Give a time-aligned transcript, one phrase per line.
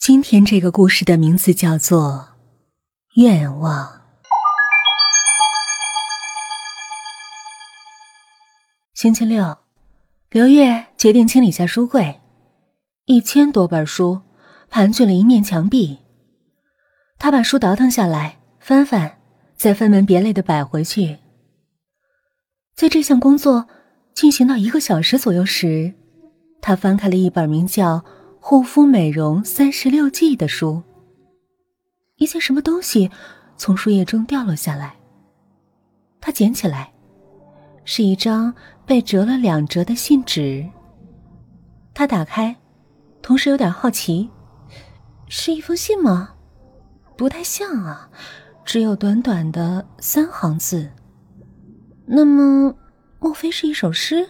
[0.00, 2.28] 今天这个故事的名字叫做
[3.20, 3.86] 《愿望》。
[8.94, 9.58] 星期六，
[10.30, 12.18] 刘月决定清理下书柜，
[13.04, 14.22] 一千多本书
[14.70, 15.98] 盘踞了一面墙壁。
[17.18, 19.18] 他把书倒腾下来，翻翻，
[19.54, 21.18] 再分门别类的摆回去。
[22.74, 23.68] 在这项工作
[24.14, 25.92] 进行到一个小时左右时，
[26.62, 28.02] 他翻开了一本名叫……
[28.42, 30.82] 护肤美容三十六计的书。
[32.16, 33.10] 一件什么东西
[33.56, 34.96] 从书页中掉落下来，
[36.20, 36.92] 他捡起来，
[37.84, 38.52] 是一张
[38.86, 40.66] 被折了两折的信纸。
[41.92, 42.56] 他打开，
[43.20, 44.30] 同时有点好奇，
[45.28, 46.34] 是一封信吗？
[47.16, 48.10] 不太像啊，
[48.64, 50.90] 只有短短的三行字。
[52.06, 52.74] 那么，
[53.18, 54.26] 莫非是一首诗？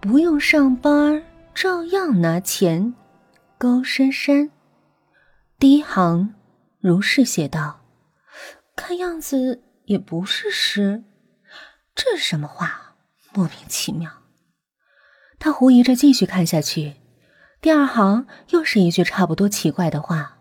[0.00, 1.22] 不用上班。
[1.56, 2.94] 照样拿钱，
[3.56, 4.50] 高珊珊。
[5.58, 6.34] 第一行
[6.80, 7.80] 如是写道
[8.76, 11.02] ：“看样子也不是诗，
[11.94, 12.96] 这是什么话？
[13.32, 14.10] 莫名其妙。”
[15.40, 16.96] 他狐疑着继续看下去。
[17.62, 20.36] 第二行又是一句差不多奇怪的话：“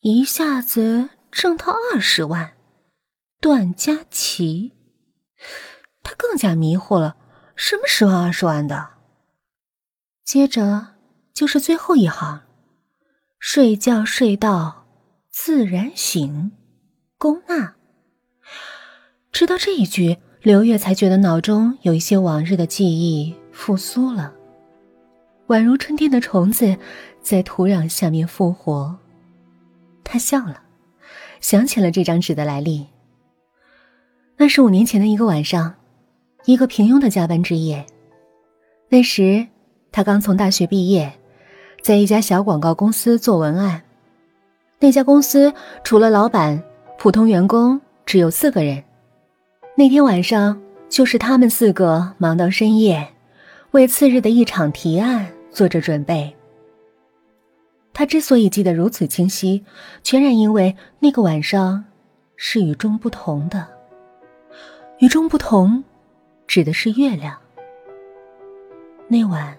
[0.00, 2.54] 一下子挣到二十万。”
[3.42, 4.72] 段佳琪，
[6.02, 7.14] 他更加迷惑了：
[7.54, 8.93] 什么十万二十万的？
[10.24, 10.86] 接着
[11.34, 12.40] 就是最后一行
[13.38, 14.86] ：“睡觉睡到
[15.30, 16.50] 自然醒，
[17.18, 17.74] 龚娜。”
[19.30, 24.32] 直到这一句，刘月才觉得脑中有一些往日的记忆复苏了，
[25.48, 26.74] 宛如春天的虫子
[27.20, 28.98] 在土壤下面复活。
[30.02, 30.62] 他笑了，
[31.40, 32.86] 想起了这张纸的来历。
[34.38, 35.74] 那是五年前的一个晚上，
[36.46, 37.84] 一个平庸的加班之夜。
[38.88, 39.48] 那时。
[39.94, 41.12] 他刚从大学毕业，
[41.80, 43.80] 在一家小广告公司做文案。
[44.80, 46.60] 那家公司除了老板，
[46.98, 48.82] 普通员工只有四个人。
[49.76, 53.08] 那天晚上，就是他们四个忙到深夜，
[53.70, 56.34] 为次日的一场提案做着准备。
[57.92, 59.64] 他之所以记得如此清晰，
[60.02, 61.84] 全然因为那个晚上
[62.34, 63.64] 是与众不同的。
[64.98, 65.84] 与众不同，
[66.48, 67.38] 指的是月亮。
[69.06, 69.56] 那晚。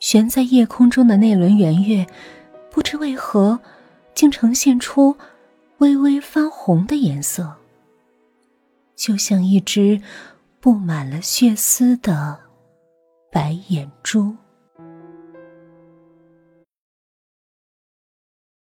[0.00, 2.06] 悬在夜空中的那轮圆月，
[2.70, 3.60] 不知为何，
[4.14, 5.16] 竟呈现出
[5.78, 7.54] 微微发红的颜色，
[8.96, 10.00] 就像一只
[10.58, 12.40] 布满了血丝的
[13.30, 14.34] 白眼珠。